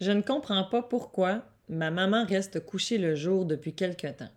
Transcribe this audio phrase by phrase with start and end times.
[0.00, 4.30] Je ne comprends pas pourquoi ma maman reste couchée le jour depuis quelque temps.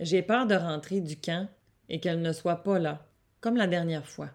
[0.00, 1.48] J'ai peur de rentrer du camp
[1.88, 3.06] et qu'elle ne soit pas là,
[3.40, 4.30] comme la dernière fois.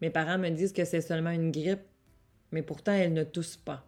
[0.00, 1.86] Mes parents me disent que c'est seulement une grippe,
[2.52, 3.84] mais pourtant elle ne tousse pas.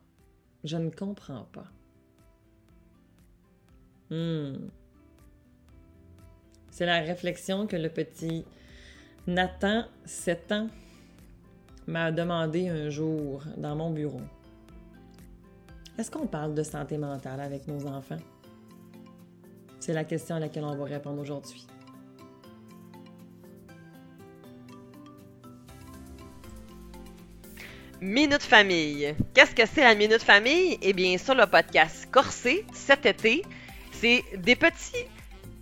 [0.64, 1.66] Je ne comprends pas.
[4.10, 4.68] Hmm.
[6.70, 8.44] C'est la réflexion que le petit
[9.26, 10.68] Nathan, 7 ans,
[11.86, 14.20] m'a demandé un jour dans mon bureau.
[15.98, 18.18] Est-ce qu'on parle de santé mentale avec nos enfants?
[19.80, 21.66] C'est la question à laquelle on va répondre aujourd'hui.
[28.02, 29.14] Minute Famille.
[29.32, 30.78] Qu'est-ce que c'est la Minute Famille?
[30.82, 33.42] Eh bien, sur le podcast Corsé, cet été,
[33.92, 35.06] c'est des petits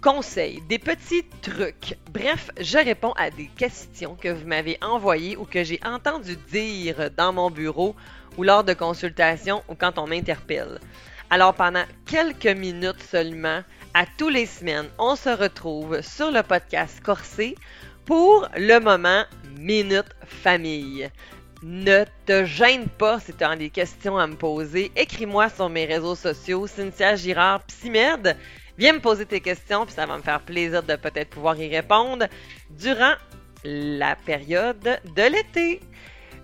[0.03, 1.97] conseils, des petits trucs.
[2.13, 7.09] Bref, je réponds à des questions que vous m'avez envoyées ou que j'ai entendu dire
[7.17, 7.95] dans mon bureau
[8.37, 10.79] ou lors de consultations ou quand on m'interpelle.
[11.31, 13.63] Alors pendant quelques minutes seulement,
[13.95, 17.55] à tous les semaines, on se retrouve sur le podcast Corsé
[18.05, 19.25] pour le moment
[19.59, 21.11] Minute Famille.
[21.63, 24.93] Ne te gêne pas si tu as des questions à me poser.
[24.97, 28.37] Écris-moi sur mes réseaux sociaux, Cynthia Girard Psymed.
[28.77, 31.69] Viens me poser tes questions, puis ça va me faire plaisir de peut-être pouvoir y
[31.75, 32.27] répondre
[32.71, 33.15] durant
[33.65, 35.81] la période de l'été.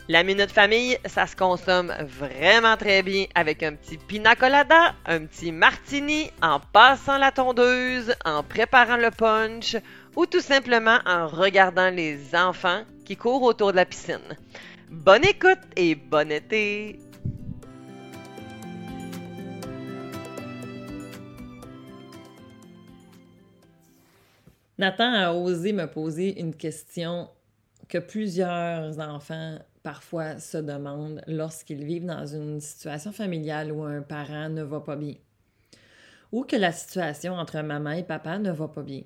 [0.08, 5.26] La minute famille, ça se consomme vraiment très bien avec un petit pina colada, un
[5.26, 9.76] petit martini, en passant la tondeuse, en préparant le punch
[10.16, 14.36] ou tout simplement en regardant les enfants qui courent autour de la piscine.
[14.90, 16.98] Bonne écoute et bon été!
[24.76, 27.28] Nathan a osé me poser une question
[27.86, 34.48] que plusieurs enfants parfois se demandent lorsqu'ils vivent dans une situation familiale où un parent
[34.48, 35.14] ne va pas bien.
[36.32, 39.02] Ou que la situation entre maman et papa ne va pas bien.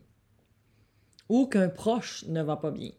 [1.28, 2.90] Ou qu'un proche ne va pas bien.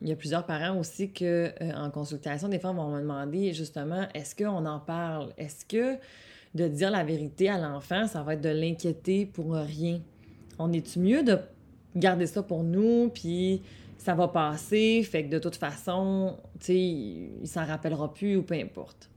[0.00, 3.52] Il y a plusieurs parents aussi que euh, en consultation, des fois, vont me demander
[3.52, 5.32] justement est-ce qu'on en parle?
[5.38, 5.98] Est-ce que
[6.54, 10.00] de dire la vérité à l'enfant, ça va être de l'inquiéter pour rien?
[10.58, 11.38] On est-tu mieux de
[11.96, 13.62] garder ça pour nous, puis
[13.98, 18.42] ça va passer, fait que de toute façon, tu sais, il s'en rappellera plus ou
[18.42, 19.10] peu importe.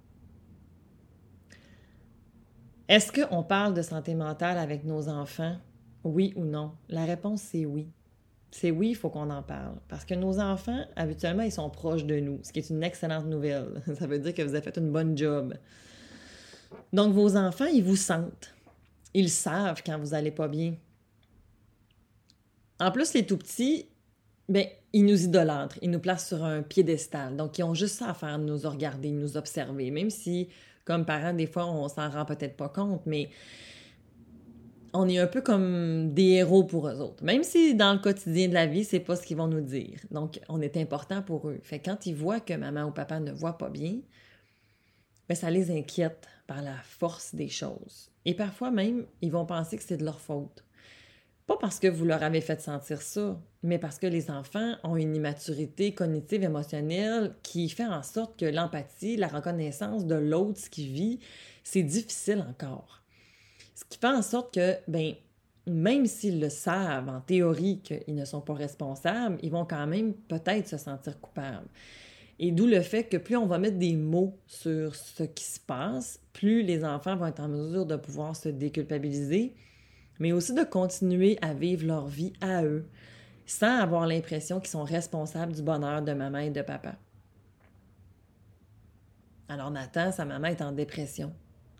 [2.87, 5.57] Est-ce qu'on parle de santé mentale avec nos enfants?
[6.03, 6.71] Oui ou non?
[6.87, 7.89] La réponse, c'est oui.
[8.49, 9.75] C'est oui, il faut qu'on en parle.
[9.89, 13.25] Parce que nos enfants, habituellement, ils sont proches de nous, ce qui est une excellente
[13.25, 13.81] nouvelle.
[13.99, 15.53] Ça veut dire que vous avez fait une bonne job.
[16.93, 18.55] Donc, vos enfants, ils vous sentent.
[19.13, 20.75] Ils savent quand vous n'allez pas bien.
[22.79, 23.89] En plus, les tout petits,
[24.49, 27.35] ben, ils nous idolâtrent, ils nous placent sur un piédestal.
[27.35, 29.91] Donc, ils ont juste ça à faire, nous regarder, nous observer.
[29.91, 30.49] Même si,
[30.85, 33.29] comme parents, des fois, on s'en rend peut-être pas compte, mais
[34.93, 37.23] on est un peu comme des héros pour eux autres.
[37.23, 39.99] Même si dans le quotidien de la vie, c'est pas ce qu'ils vont nous dire.
[40.11, 41.59] Donc, on est important pour eux.
[41.61, 43.97] Fait quand ils voient que maman ou papa ne voit pas bien,
[45.27, 48.09] ben, ça les inquiète par la force des choses.
[48.23, 50.63] Et parfois même, ils vont penser que c'est de leur faute.
[51.47, 54.97] Pas parce que vous leur avez fait sentir ça, mais parce que les enfants ont
[54.97, 60.69] une immaturité cognitive émotionnelle qui fait en sorte que l'empathie, la reconnaissance de l'autre, ce
[60.69, 61.19] qu'il vit,
[61.63, 63.01] c'est difficile encore.
[63.75, 65.13] Ce qui fait en sorte que, ben,
[65.65, 70.13] même s'ils le savent en théorie qu'ils ne sont pas responsables, ils vont quand même
[70.13, 71.67] peut-être se sentir coupables.
[72.39, 75.61] Et d'où le fait que plus on va mettre des mots sur ce qui se
[75.61, 79.55] passe, plus les enfants vont être en mesure de pouvoir se déculpabiliser,
[80.19, 82.87] mais aussi de continuer à vivre leur vie à eux,
[83.45, 86.95] sans avoir l'impression qu'ils sont responsables du bonheur de maman et de papa.
[89.49, 91.33] Alors Nathan, sa maman est en dépression.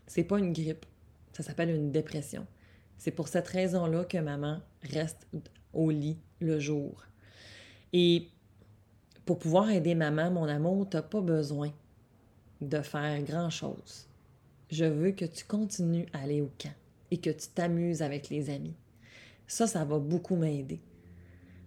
[0.06, 0.86] C'est pas une grippe,
[1.32, 2.46] ça s'appelle une dépression.
[2.96, 5.26] C'est pour cette raison-là que maman reste
[5.72, 7.04] au lit le jour.
[7.92, 8.28] Et
[9.24, 11.70] pour pouvoir aider maman, mon amour, tu n'as pas besoin
[12.60, 14.08] de faire grand-chose.
[14.70, 16.74] Je veux que tu continues à aller au camp
[17.10, 18.76] et que tu t'amuses avec les amis.
[19.46, 20.80] Ça, ça va beaucoup m'aider.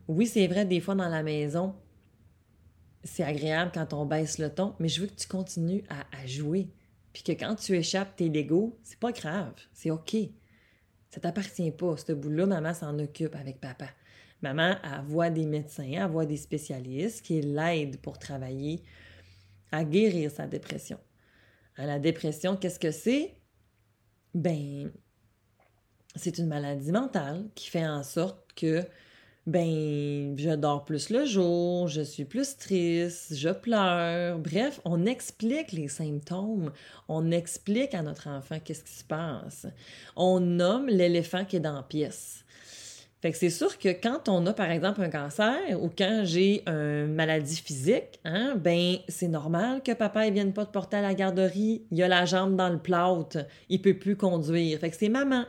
[0.07, 1.75] Oui, c'est vrai, des fois dans la maison,
[3.03, 6.69] c'est agréable quand on baisse le ton, mais je veux que tu continues à, jouer.
[7.13, 10.15] Puis que quand tu échappes tes Legos, c'est pas grave, c'est OK.
[11.09, 11.97] Ça t'appartient pas.
[11.97, 13.87] Ce bout-là, maman s'en occupe avec papa.
[14.41, 18.81] Maman, elle voit des médecins, elle voit des spécialistes qui l'aident pour travailler
[19.71, 20.99] à guérir sa dépression.
[21.77, 23.35] la dépression, qu'est-ce que c'est?
[24.33, 24.91] Ben,
[26.15, 28.83] c'est une maladie mentale qui fait en sorte que
[29.47, 34.37] ben, je dors plus le jour, je suis plus triste, je pleure.
[34.37, 36.71] Bref, on explique les symptômes,
[37.07, 39.65] on explique à notre enfant qu'est-ce qui se passe.
[40.15, 42.45] On nomme l'éléphant qui est dans la pièce.
[43.21, 46.63] Fait que c'est sûr que quand on a, par exemple, un cancer ou quand j'ai
[46.67, 51.01] une maladie physique, hein, ben, c'est normal que papa ne vienne pas te porter à
[51.01, 51.83] la garderie.
[51.91, 53.45] Il a la jambe dans le plâtre.
[53.69, 54.79] Il peut plus conduire.
[54.79, 55.45] Fait que c'est maman.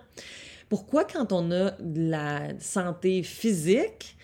[0.72, 4.16] Pourquoi, quand on a de la santé physique,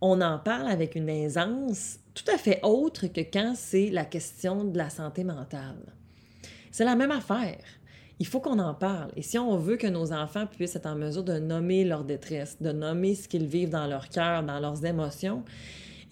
[0.00, 4.62] on en parle avec une aisance tout à fait autre que quand c'est la question
[4.62, 5.82] de la santé mentale?
[6.70, 7.58] C'est la même affaire.
[8.20, 9.10] Il faut qu'on en parle.
[9.16, 12.62] Et si on veut que nos enfants puissent être en mesure de nommer leur détresse,
[12.62, 15.42] de nommer ce qu'ils vivent dans leur cœur, dans leurs émotions,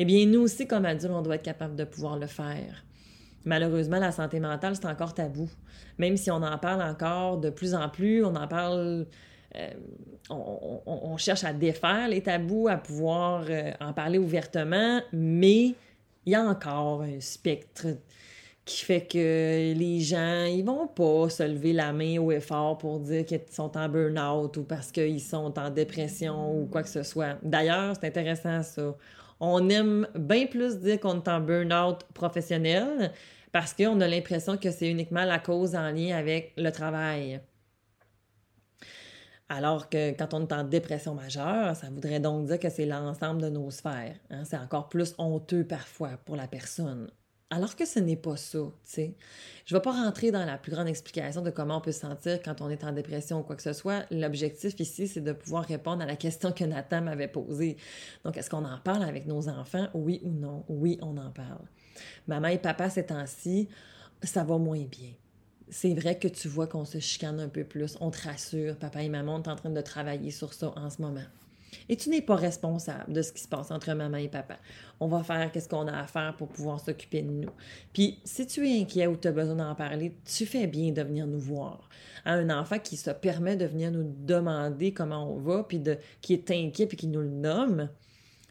[0.00, 2.84] eh bien, nous aussi, comme adultes, on doit être capable de pouvoir le faire.
[3.44, 5.48] Malheureusement, la santé mentale, c'est encore tabou.
[5.98, 9.06] Même si on en parle encore de plus en plus, on en parle
[9.56, 9.70] euh,
[10.30, 15.74] on, cherche à défaire les tabous, à pouvoir euh, en parler ouvertement, mais
[16.26, 17.86] il y a encore un spectre
[18.64, 22.98] qui fait que les gens, ils vont pas se lever la main au effort pour
[23.00, 27.02] dire qu'ils sont en burn-out ou parce qu'ils sont en dépression ou quoi que ce
[27.02, 27.36] soit.
[27.42, 28.96] D'ailleurs, c'est intéressant ça.
[29.38, 33.12] On aime bien plus dire qu'on est en burn-out professionnel
[33.52, 37.40] parce qu'on a l'impression que c'est uniquement la cause en lien avec le travail.
[39.48, 43.42] Alors que quand on est en dépression majeure, ça voudrait donc dire que c'est l'ensemble
[43.42, 44.16] de nos sphères.
[44.30, 44.44] Hein.
[44.44, 47.10] C'est encore plus honteux parfois pour la personne.
[47.50, 49.16] Alors que ce n'est pas ça, tu sais.
[49.66, 52.00] Je ne vais pas rentrer dans la plus grande explication de comment on peut se
[52.00, 54.06] sentir quand on est en dépression ou quoi que ce soit.
[54.10, 57.76] L'objectif ici, c'est de pouvoir répondre à la question que Nathan m'avait posée.
[58.24, 59.88] Donc, est-ce qu'on en parle avec nos enfants?
[59.92, 60.64] Oui ou non?
[60.68, 61.68] Oui, on en parle.
[62.26, 63.68] Maman et papa, ces temps-ci,
[64.22, 65.12] ça va moins bien
[65.68, 67.96] c'est vrai que tu vois qu'on se chicane un peu plus.
[68.00, 71.00] On te rassure, papa et maman, sont en train de travailler sur ça en ce
[71.00, 71.24] moment.
[71.88, 74.58] Et tu n'es pas responsable de ce qui se passe entre maman et papa.
[75.00, 77.50] On va faire qu'est-ce qu'on a à faire pour pouvoir s'occuper de nous.
[77.92, 81.02] Puis, si tu es inquiet ou tu as besoin d'en parler, tu fais bien de
[81.02, 81.88] venir nous voir.
[82.24, 86.32] un enfant qui se permet de venir nous demander comment on va, puis de, qui
[86.32, 87.88] est inquiet, puis qui nous le nomme,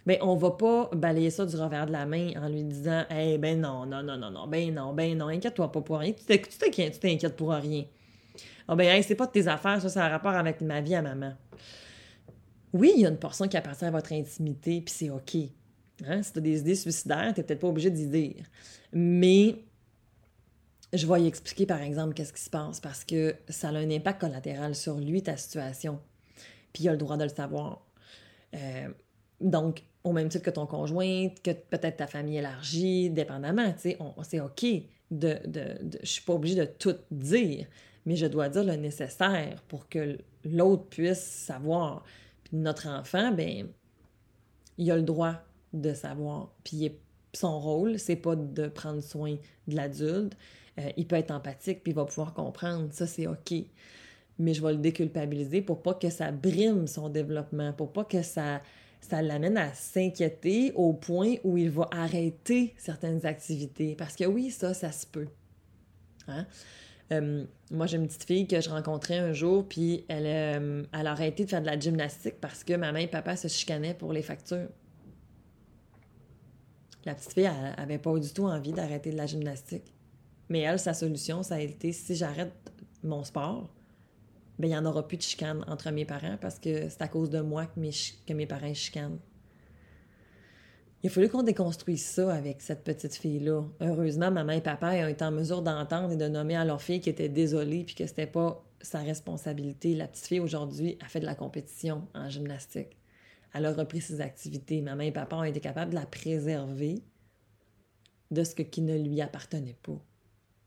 [0.05, 3.37] ben on va pas balayer ça du revers de la main en lui disant Eh
[3.37, 6.13] ben non, non, non, non, non, ben non, ben non, inquiète-toi pas pour rien.
[6.13, 6.37] Tu
[6.99, 7.85] t'inquiètes pour rien.
[8.67, 11.01] Ah ben c'est pas de tes affaires, ça, ça a rapport avec ma vie à
[11.01, 11.33] maman.
[12.73, 15.35] Oui, il y a une portion qui appartient à votre intimité, puis c'est OK.
[16.05, 16.23] Hein?
[16.23, 18.45] Si tu as des idées suicidaires, tu peut-être pas obligé d'y dire.
[18.91, 19.63] Mais
[20.91, 23.91] je vais y expliquer, par exemple, qu'est-ce qui se passe parce que ça a un
[23.91, 25.99] impact collatéral sur lui, ta situation.
[26.71, 27.85] Puis il a le droit de le savoir.
[28.55, 28.89] Euh,
[29.39, 33.97] donc, au même titre que ton conjoint, que peut-être ta famille élargie, dépendamment, tu sais,
[34.23, 34.65] c'est OK.
[35.11, 37.67] De, de, je suis pas obligée de tout dire,
[38.05, 42.03] mais je dois dire le nécessaire pour que l'autre puisse savoir.
[42.51, 43.67] Notre enfant, ben,
[44.77, 45.35] il a le droit
[45.73, 46.51] de savoir.
[46.63, 46.91] Puis
[47.33, 50.37] son rôle, c'est pas de prendre soin de l'adulte.
[50.79, 52.89] Euh, il peut être empathique, puis il va pouvoir comprendre.
[52.91, 53.53] Ça, c'est OK.
[54.39, 58.21] Mais je vais le déculpabiliser pour pas que ça brime son développement, pour pas que
[58.21, 58.61] ça
[59.03, 63.95] ça l'amène à s'inquiéter au point où il va arrêter certaines activités.
[63.95, 65.27] Parce que oui, ça, ça se peut.
[66.27, 66.45] Hein?
[67.11, 71.07] Euh, moi, j'ai une petite fille que je rencontrais un jour, puis elle, euh, elle
[71.07, 74.13] a arrêté de faire de la gymnastique parce que maman et papa se chicanaient pour
[74.13, 74.69] les factures.
[77.05, 79.93] La petite fille, elle n'avait pas du tout envie d'arrêter de la gymnastique.
[80.47, 82.53] Mais elle, sa solution, ça a été si j'arrête
[83.03, 83.69] mon sport,
[84.63, 87.09] ben, il n'y en aura plus de chicane entre mes parents parce que c'est à
[87.09, 87.91] cause de moi que mes,
[88.25, 89.19] que mes parents chicanent.
[91.01, 93.61] Il a fallu qu'on déconstruise ça avec cette petite fille-là.
[93.81, 97.01] Heureusement, maman et papa ont été en mesure d'entendre et de nommer à leur fille
[97.01, 99.95] qui était désolée puis que c'était pas sa responsabilité.
[99.95, 102.95] La petite fille, aujourd'hui, a fait de la compétition en gymnastique.
[103.53, 104.79] Elle a repris ses activités.
[104.79, 107.03] Maman et papa ont été capables de la préserver
[108.31, 109.99] de ce qui ne lui appartenait pas.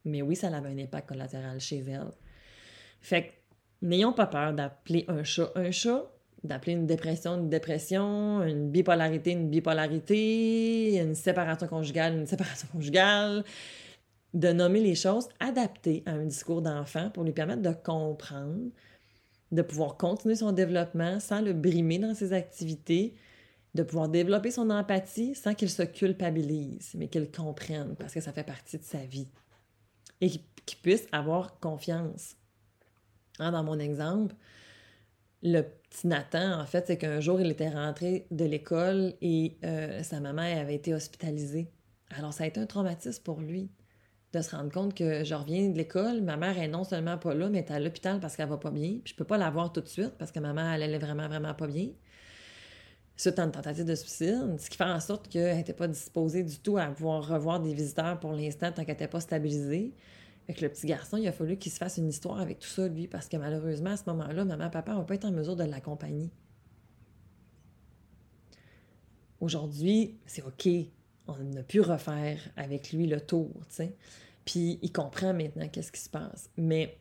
[0.05, 2.11] Mais oui, ça avait un impact collatéral chez elle.
[3.00, 3.46] Fait que
[3.83, 6.11] N'ayons pas peur d'appeler un chat un chat,
[6.45, 13.45] d'appeler une dépression une dépression, une bipolarité une bipolarité, une séparation conjugale une séparation conjugale,
[14.35, 18.71] de nommer les choses adaptées à un discours d'enfant pour lui permettre de comprendre,
[19.52, 23.14] de pouvoir continuer son développement sans le brimer dans ses activités,
[23.75, 28.33] de pouvoir développer son empathie sans qu'il se culpabilise, mais qu'il comprenne parce que ça
[28.33, 29.28] fait partie de sa vie
[30.21, 32.37] et qu'il puisse avoir confiance
[33.38, 34.35] Hein, dans mon exemple,
[35.43, 40.02] le petit Nathan, en fait, c'est qu'un jour, il était rentré de l'école et euh,
[40.02, 41.71] sa maman avait été hospitalisée.
[42.11, 43.71] Alors, ça a été un traumatisme pour lui
[44.33, 47.35] de se rendre compte que je reviens de l'école, ma mère est non seulement pas
[47.35, 48.99] là, mais est à l'hôpital parce qu'elle va pas bien.
[49.02, 51.28] Puis je peux pas la voir tout de suite parce que maman, elle, est vraiment,
[51.28, 51.88] vraiment pas bien.
[53.16, 56.59] suite une tentative de suicide, ce qui fait en sorte qu'elle n'était pas disposée du
[56.59, 59.95] tout à pouvoir revoir des visiteurs pour l'instant tant qu'elle n'était pas stabilisée.
[60.49, 62.87] Avec le petit garçon, il a fallu qu'il se fasse une histoire avec tout ça,
[62.87, 65.65] lui, parce que malheureusement, à ce moment-là, maman, papa n'ont pas été en mesure de
[65.65, 66.31] l'accompagner.
[69.41, 70.69] Aujourd'hui, c'est OK.
[71.26, 73.97] On a pu refaire avec lui le tour, tu sais.
[74.45, 76.49] Puis il comprend maintenant qu'est-ce qui se passe.
[76.57, 76.97] Mais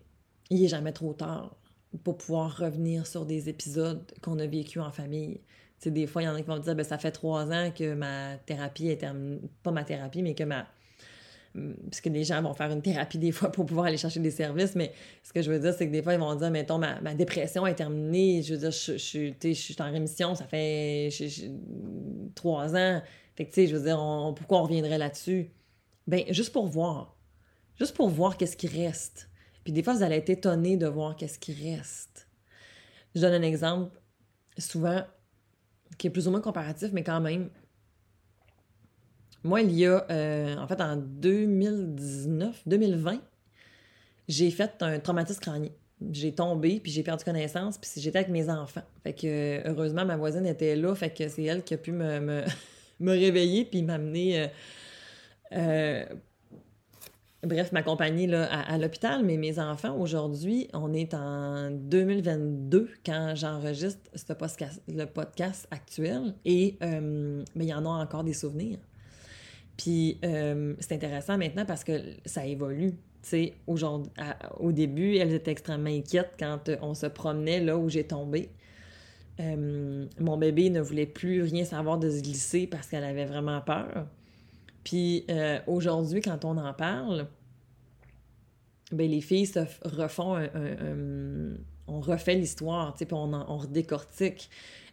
[0.49, 1.55] il n'est jamais trop tard
[2.03, 5.35] pour pouvoir revenir sur des épisodes qu'on a vécu en famille.
[5.79, 7.51] Tu sais, des fois, il y en a qui vont dire, ben, ça fait trois
[7.51, 9.39] ans que ma thérapie est terminée.
[9.61, 10.67] Pas ma thérapie, mais que ma
[11.89, 14.31] parce que les gens vont faire une thérapie des fois pour pouvoir aller chercher des
[14.31, 14.91] services, mais
[15.23, 17.65] ce que je veux dire, c'est que des fois, ils vont dire, mettons, ma, dépression
[17.65, 21.09] est terminée, je veux dire, je, je, je suis en rémission, ça fait
[22.35, 23.01] trois ans.
[23.35, 23.97] Fait que, tu sais, je veux dire,
[24.35, 25.51] pourquoi on reviendrait là-dessus?
[26.07, 27.17] Ben, juste pour voir.
[27.77, 29.29] Juste pour voir qu'est-ce qui reste.
[29.63, 32.27] Puis des fois, vous allez être étonné de voir qu'est-ce qui reste.
[33.13, 33.99] Je donne un exemple,
[34.57, 35.03] souvent,
[35.97, 37.49] qui est plus ou moins comparatif, mais quand même,
[39.45, 43.21] moi, il y a, euh, en fait, en 2019, 2020,
[44.27, 45.69] j'ai fait un traumatisme crânien.
[46.11, 48.81] J'ai tombé, puis j'ai perdu connaissance, puis j'étais avec mes enfants.
[49.03, 52.19] Fait que, heureusement, ma voisine était là, fait que c'est elle qui a pu me,
[52.19, 54.41] me, réveiller, puis m'amener...
[54.41, 54.47] Euh,
[55.51, 56.05] euh,
[57.43, 63.99] bref, m'accompagner à, l'hôpital, mais mes enfants, aujourd'hui, on est en 2022 quand j'enregistre
[64.87, 68.79] le podcast actuel et mais il y en a encore des souvenirs.
[69.77, 72.93] Puis euh, c'est intéressant maintenant parce que ça évolue.
[74.59, 78.49] au début, elles étaient extrêmement inquiètes quand euh, on se promenait là où j'ai tombé.
[79.41, 83.59] Euh, mon bébé ne voulait plus rien savoir de se glisser parce qu'elle avait vraiment
[83.61, 84.07] peur.
[84.85, 85.25] Puis
[85.65, 87.25] aujourd'hui, quand on en parle,
[88.91, 94.49] ben, les filles se refont un, on refait l'histoire, puis on, redécortique.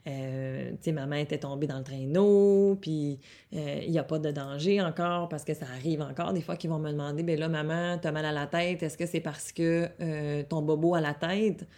[0.06, 3.20] Euh, tu sais, maman était tombée dans le traîneau, puis
[3.54, 6.56] euh, il n'y a pas de danger encore parce que ça arrive encore des fois
[6.56, 9.20] qu'ils vont me demander, ben là, maman, t'as mal à la tête, est-ce que c'est
[9.20, 11.68] parce que euh, ton bobo a la tête?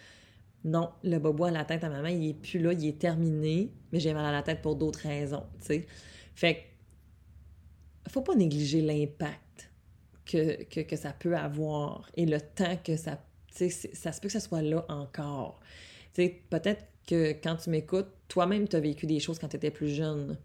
[0.63, 3.71] Non, le bobo à la tête à maman, il est plus là, il est terminé,
[3.91, 5.85] mais j'ai mal à la tête pour d'autres raisons, tu sais.
[6.33, 6.63] Fait
[8.09, 9.71] faut pas négliger l'impact
[10.25, 14.21] que, que, que, ça peut avoir et le temps que ça, tu sais, ça se
[14.21, 15.59] peut que ça soit là encore.
[16.13, 19.89] Peut-être que quand tu m'écoutes, toi-même, tu as vécu des choses quand tu étais plus
[19.89, 20.37] jeune.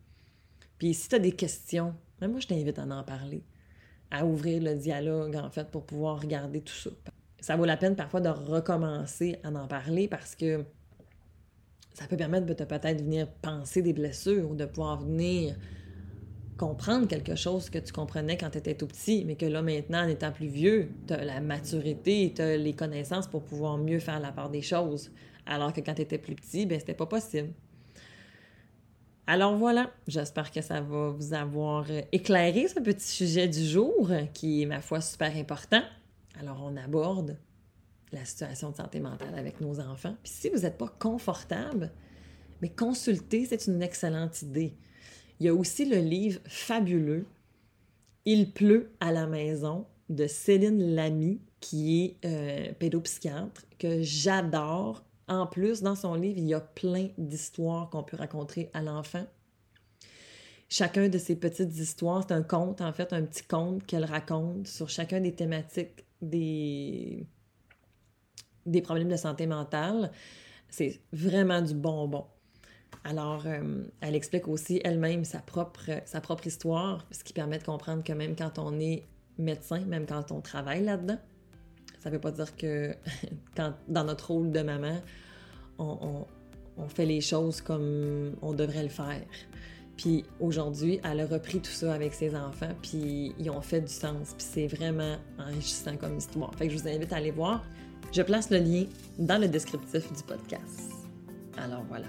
[0.78, 3.42] Puis si tu as des questions, même moi, je t'invite à en parler,
[4.10, 6.90] à ouvrir le dialogue, en fait, pour pouvoir regarder tout ça.
[7.40, 10.64] Ça vaut la peine parfois de recommencer à en parler parce que
[11.94, 15.56] ça peut permettre de peut-être venir penser des blessures ou de pouvoir venir
[16.60, 20.04] comprendre quelque chose que tu comprenais quand tu étais tout petit, mais que là, maintenant,
[20.04, 23.98] en étant plus vieux, tu as la maturité, tu as les connaissances pour pouvoir mieux
[23.98, 25.10] faire la part des choses.
[25.46, 27.48] Alors que quand tu étais plus petit, ben c'était pas possible.
[29.26, 34.60] Alors voilà, j'espère que ça va vous avoir éclairé ce petit sujet du jour qui
[34.60, 35.82] est, ma foi, super important.
[36.38, 37.38] Alors on aborde
[38.12, 40.14] la situation de santé mentale avec nos enfants.
[40.22, 41.90] Puis si vous n'êtes pas confortable,
[42.60, 44.76] mais consulter, c'est une excellente idée.
[45.40, 47.26] Il y a aussi le livre fabuleux
[48.24, 55.46] Il pleut à la maison de Céline Lamy, qui est euh, pédopsychiatre, que j'adore en
[55.46, 59.24] plus, dans son livre, il y a plein d'histoires qu'on peut raconter à l'enfant.
[60.68, 64.66] Chacun de ces petites histoires, c'est un conte, en fait, un petit conte qu'elle raconte
[64.66, 67.28] sur chacun des thématiques des,
[68.66, 70.10] des problèmes de santé mentale.
[70.68, 72.24] C'est vraiment du bonbon.
[73.04, 77.64] Alors, euh, elle explique aussi elle-même sa propre, sa propre histoire, ce qui permet de
[77.64, 79.04] comprendre que même quand on est
[79.38, 81.18] médecin, même quand on travaille là-dedans,
[81.98, 82.94] ça ne veut pas dire que
[83.56, 85.00] quand, dans notre rôle de maman,
[85.78, 86.26] on,
[86.88, 89.22] fait les choses comme on devrait le faire.
[89.98, 93.92] Puis aujourd'hui, elle a repris tout ça avec ses enfants, puis ils ont fait du
[93.92, 96.54] sens, puis c'est vraiment enrichissant comme histoire.
[96.54, 97.62] Fait que je vous invite à aller voir.
[98.12, 98.86] Je place le lien
[99.18, 100.90] dans le descriptif du podcast.
[101.58, 102.06] Alors voilà.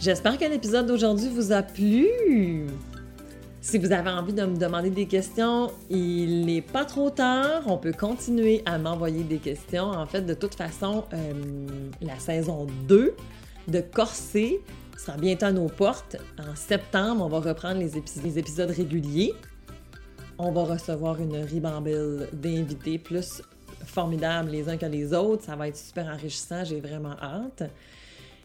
[0.00, 2.08] J'espère que l'épisode d'aujourd'hui vous a plu.
[3.60, 7.64] Si vous avez envie de me demander des questions, il n'est pas trop tard.
[7.66, 9.90] On peut continuer à m'envoyer des questions.
[9.90, 11.32] En fait, de toute façon, euh,
[12.00, 13.14] la saison 2
[13.68, 14.60] de Corset
[14.96, 16.16] sera bientôt à nos portes.
[16.38, 17.90] En septembre, on va reprendre les,
[18.24, 19.34] les épisodes réguliers.
[20.38, 23.42] On va recevoir une ribambelle d'invités plus
[23.84, 25.44] formidables les uns que les autres.
[25.44, 26.64] Ça va être super enrichissant.
[26.64, 27.64] J'ai vraiment hâte.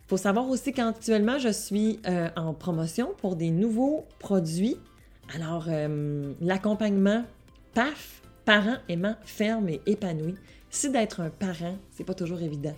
[0.08, 4.78] Faut savoir aussi qu'actuellement, je suis euh, en promotion pour des nouveaux produits
[5.34, 7.24] alors, euh, l'accompagnement
[7.74, 10.36] PAF, parents aimants fermes et épanouis,
[10.70, 12.76] Si d'être un parent, c'est pas toujours évident.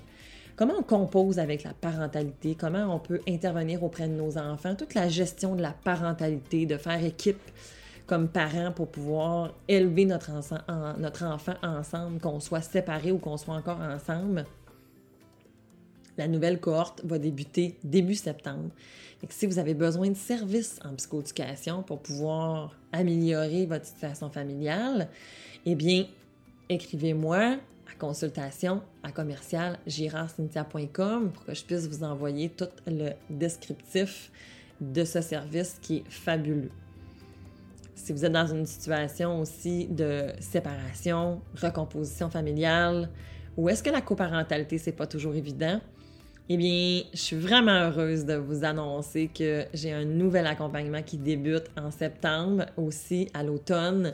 [0.56, 4.94] Comment on compose avec la parentalité, comment on peut intervenir auprès de nos enfants, toute
[4.96, 7.42] la gestion de la parentalité, de faire équipe
[8.08, 10.32] comme parents pour pouvoir élever notre,
[10.98, 14.46] notre enfant ensemble, qu'on soit séparés ou qu'on soit encore ensemble.
[16.18, 18.70] La nouvelle cohorte va débuter début septembre.
[19.30, 25.10] Si vous avez besoin de services en psychoéducation pour pouvoir améliorer votre situation familiale,
[25.66, 26.06] eh bien,
[26.70, 34.32] écrivez-moi à consultation à commercial pour que je puisse vous envoyer tout le descriptif
[34.82, 36.72] de ce service qui est fabuleux.
[37.96, 43.10] Si vous êtes dans une situation aussi de séparation, recomposition familiale,
[43.56, 45.80] ou est-ce que la coparentalité, c'est pas toujours évident?
[46.50, 51.18] Eh bien, je suis vraiment heureuse de vous annoncer que j'ai un nouvel accompagnement qui
[51.18, 54.14] débute en septembre, aussi à l'automne,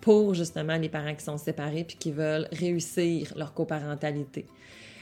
[0.00, 4.46] pour justement les parents qui sont séparés puis qui veulent réussir leur coparentalité.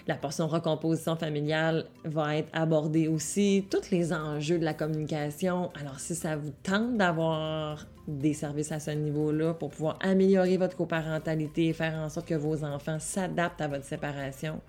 [0.06, 5.70] La portion recomposition familiale va être abordée aussi, tous les enjeux de la communication.
[5.78, 10.76] Alors, si ça vous tente d'avoir des services à ce niveau-là pour pouvoir améliorer votre
[10.76, 14.60] coparentalité et faire en sorte que vos enfants s'adaptent à votre séparation,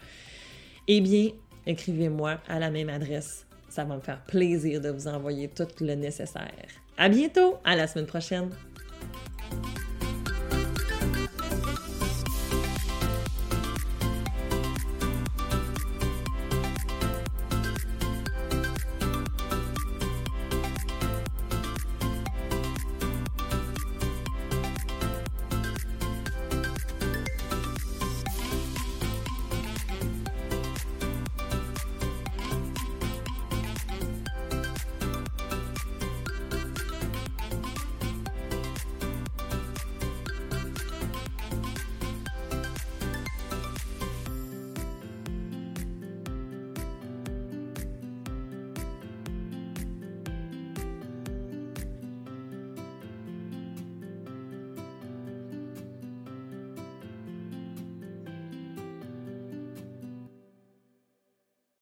[0.88, 1.30] eh bien,
[1.66, 3.46] écrivez-moi à la même adresse.
[3.70, 6.52] Ça va me faire plaisir de vous envoyer tout le nécessaire.
[6.98, 8.50] À bientôt, à la semaine prochaine.